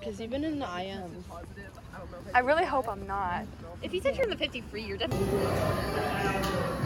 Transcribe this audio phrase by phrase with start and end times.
[0.00, 1.24] Because even in the IM,
[2.34, 3.44] I really hope I'm not.
[3.82, 6.79] If you said you're in the 50 free, you're definitely.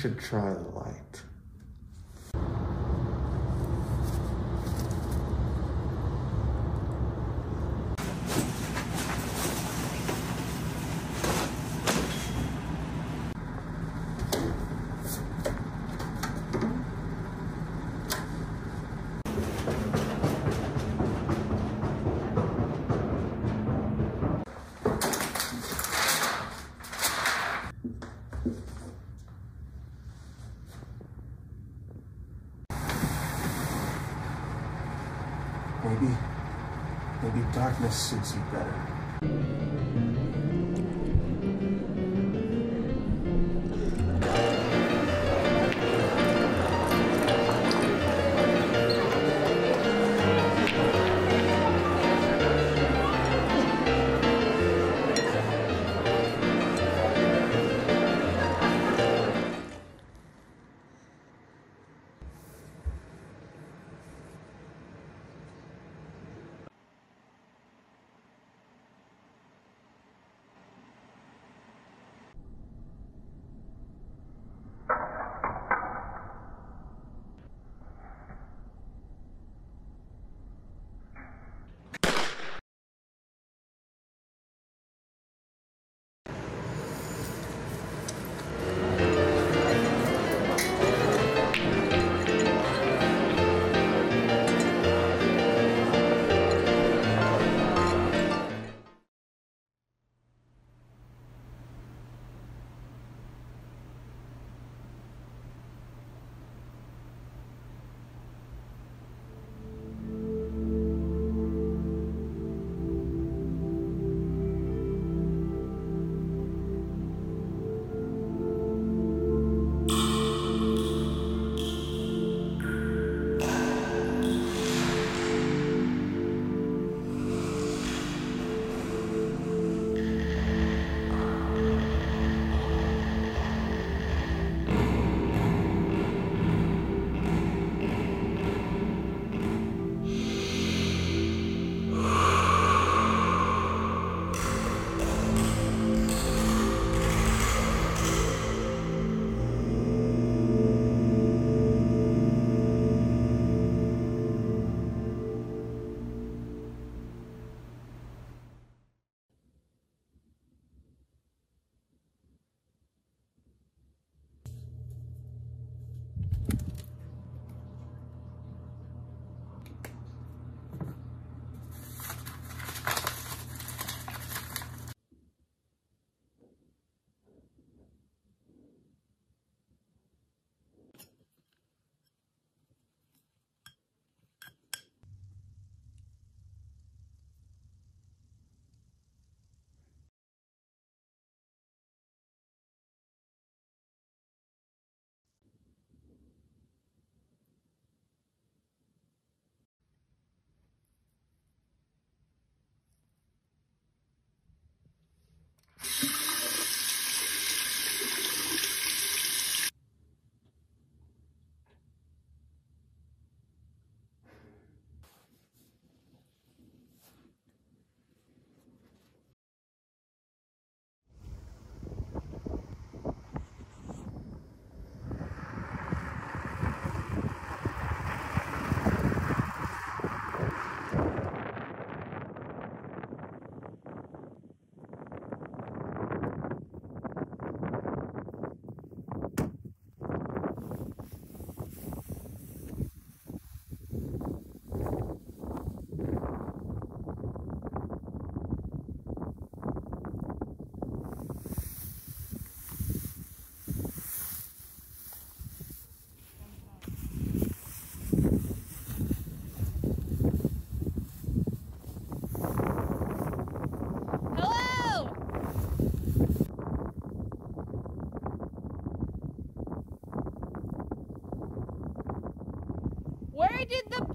[0.00, 0.67] Should try the
[38.06, 38.67] you better.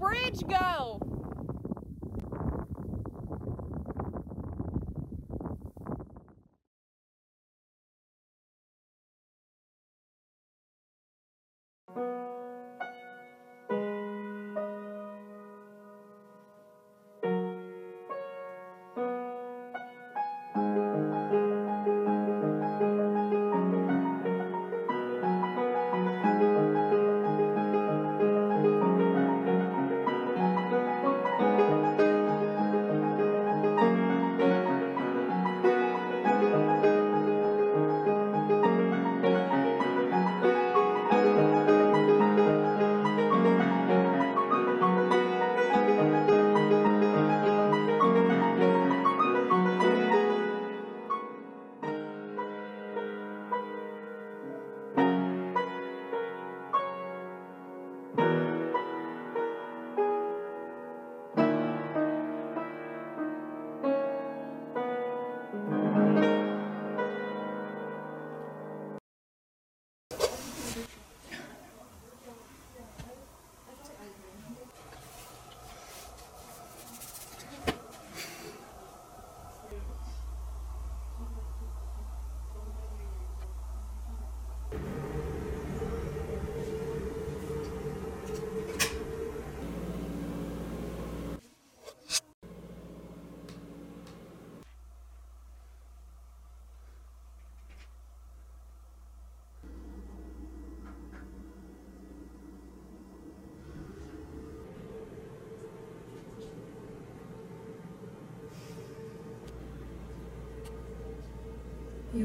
[0.04, 1.03] Bridge go?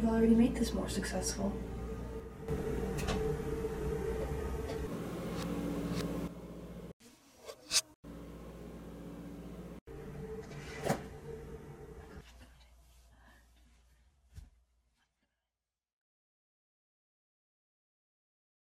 [0.01, 1.51] You've already made this more successful.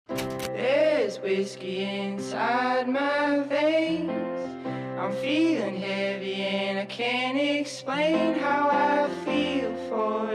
[0.08, 4.10] There's whiskey inside my veins.
[4.98, 10.29] I'm feeling heavy and I can't explain how I feel for.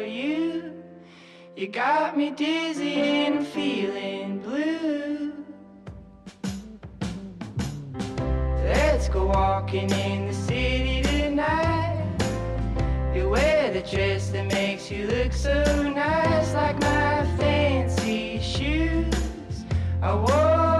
[1.58, 5.32] You got me dizzy and feeling blue.
[8.66, 12.12] Let's go walking in the city tonight.
[13.16, 19.64] You wear the dress that makes you look so nice, like my fancy shoes.
[20.02, 20.75] I wore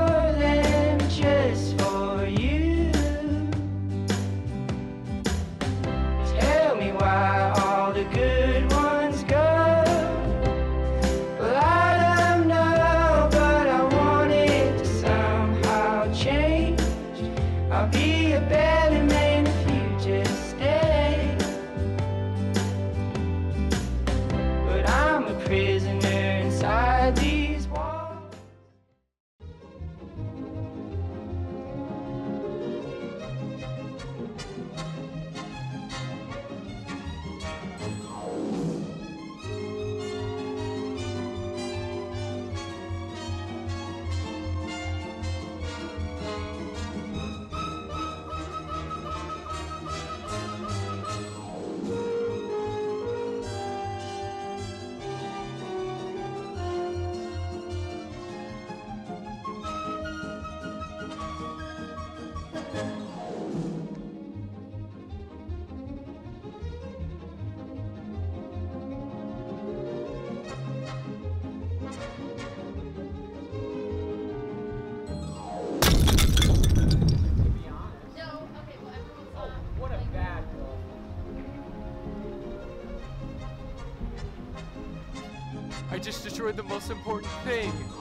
[86.46, 87.95] destroyed the most important thing.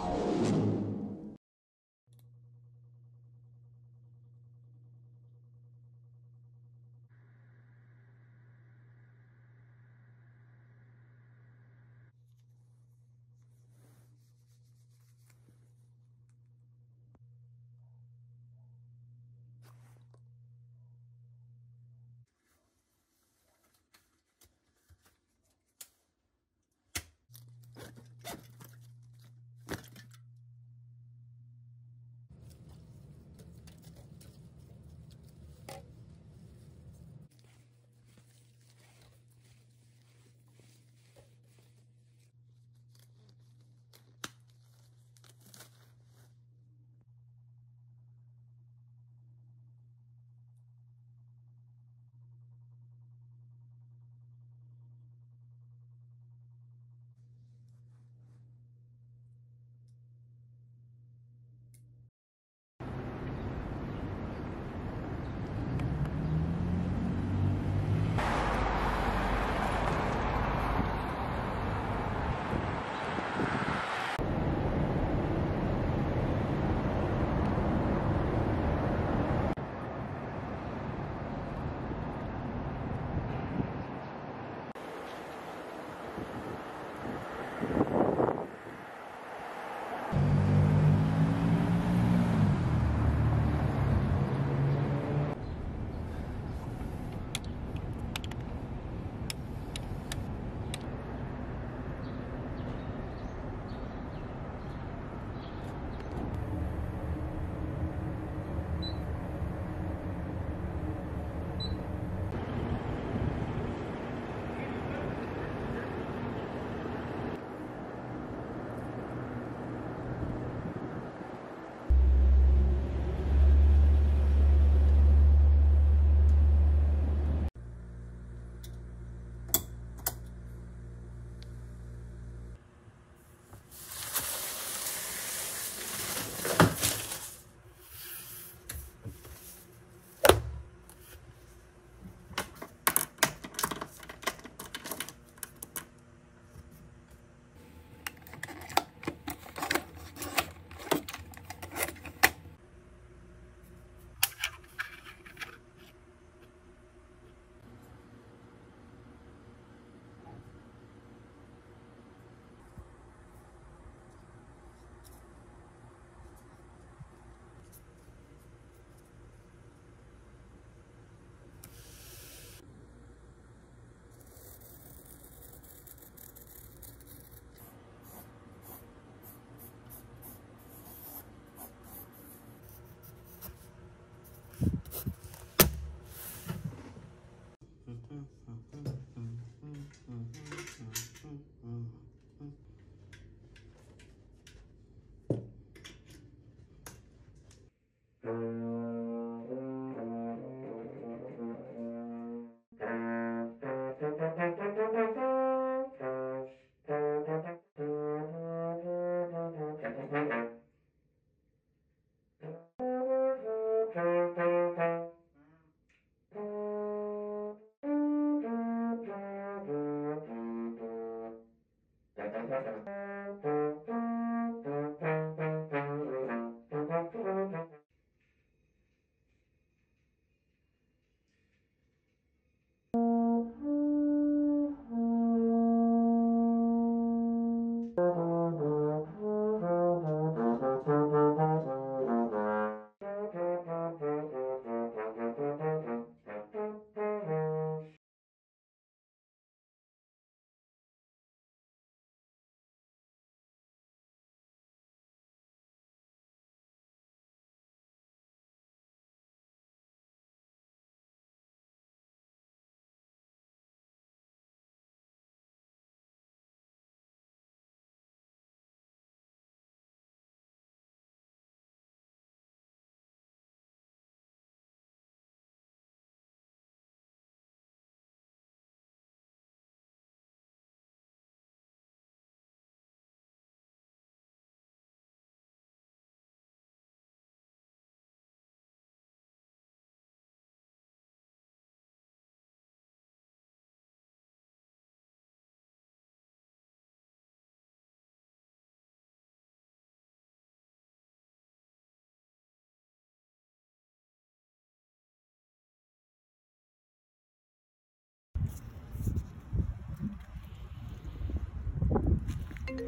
[312.76, 312.80] Hey,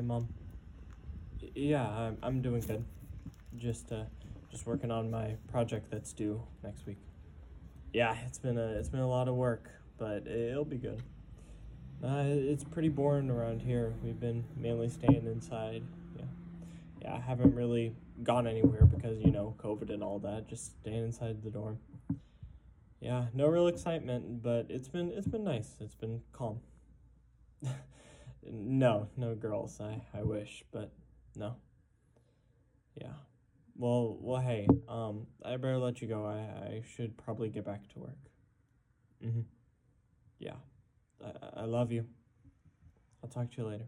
[0.00, 0.28] mom.
[1.54, 2.82] Yeah, I'm I'm doing good.
[3.58, 4.04] Just uh,
[4.50, 6.96] just working on my project that's due next week.
[7.92, 11.02] Yeah, it's been a it's been a lot of work, but it'll be good.
[12.02, 13.92] Uh, it's pretty boring around here.
[14.02, 15.82] We've been mainly staying inside.
[16.16, 16.24] Yeah,
[17.02, 17.14] yeah.
[17.16, 20.48] I haven't really gone anywhere because you know COVID and all that.
[20.48, 21.78] Just staying inside the dorm.
[23.00, 25.76] Yeah, no real excitement, but it's been it's been nice.
[25.80, 26.60] It's been calm.
[28.42, 29.80] no, no girls.
[29.80, 30.92] I I wish, but
[31.36, 31.56] no.
[32.94, 33.12] Yeah.
[33.76, 34.66] Well, well, hey.
[34.88, 36.26] Um, I better let you go.
[36.26, 38.18] I I should probably get back to work.
[39.24, 39.44] Mhm.
[40.38, 40.56] Yeah.
[41.24, 42.06] I I love you.
[43.22, 43.86] I'll talk to you later.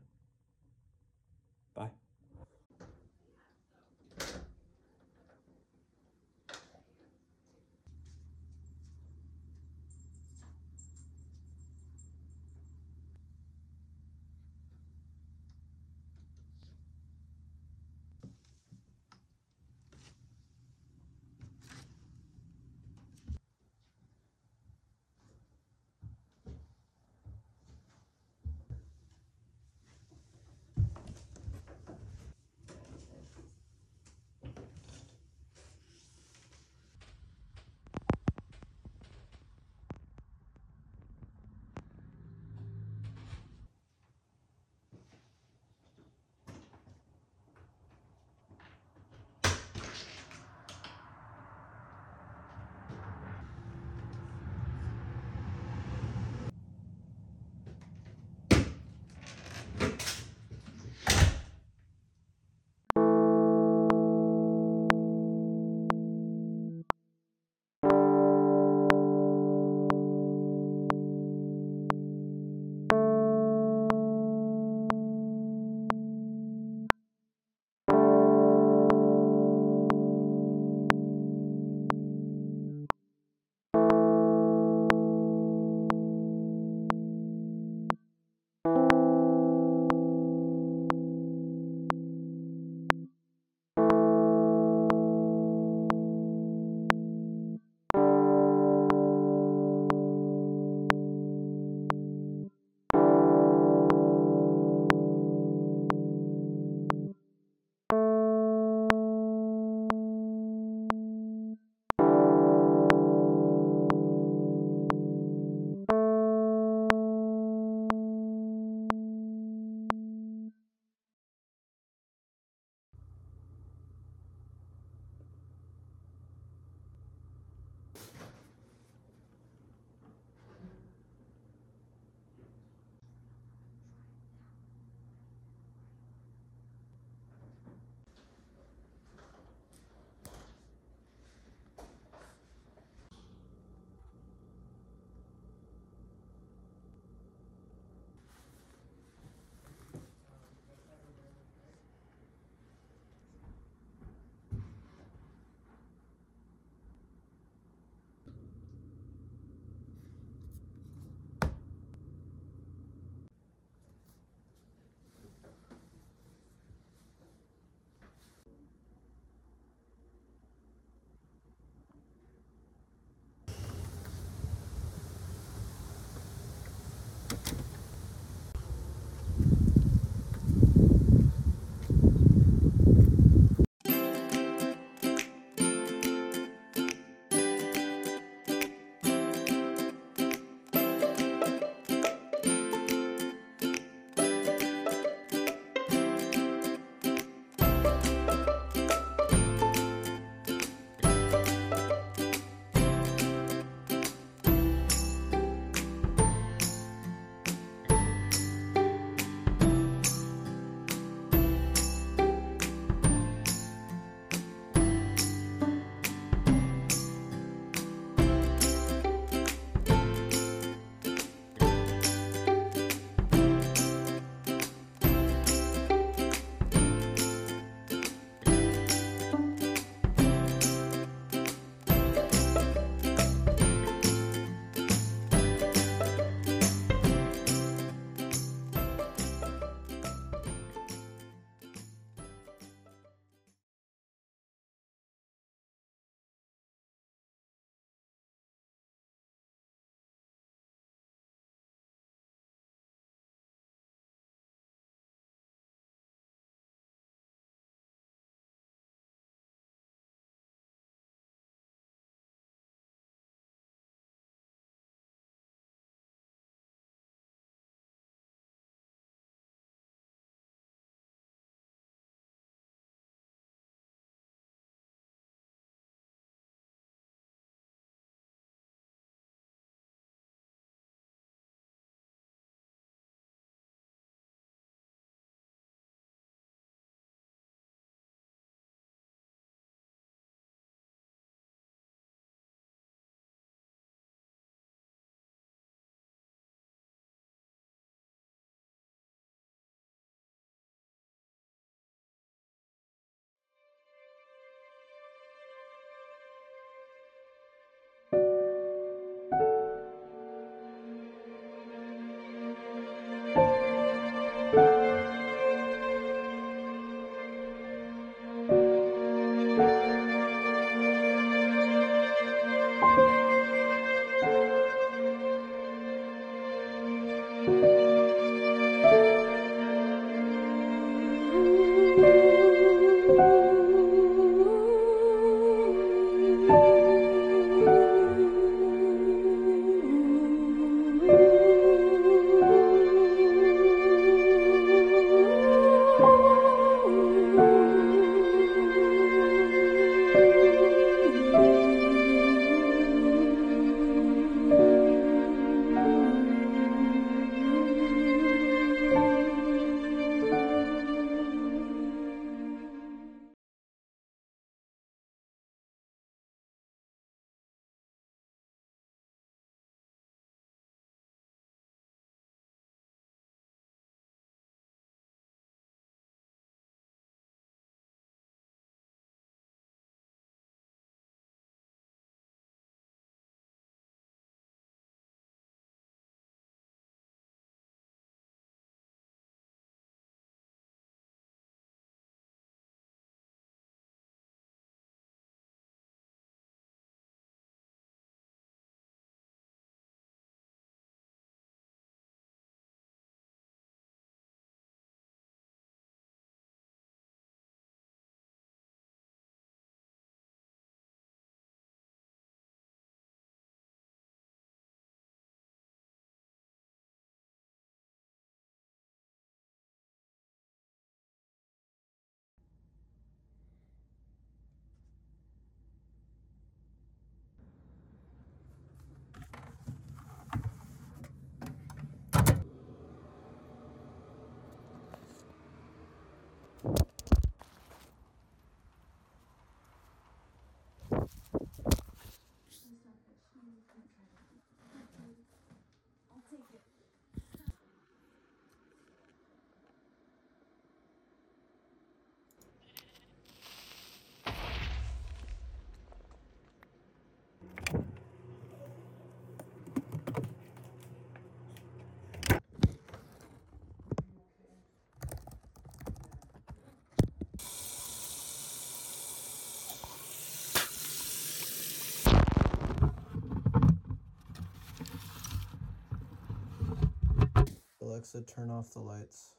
[478.02, 479.30] Alexa, turn off the lights.